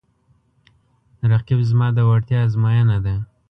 [1.31, 3.15] رقیب زما د وړتیا ازموینه ده